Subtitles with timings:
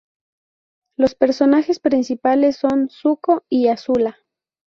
[0.97, 4.17] Los personajes principales son Zuko y Azula.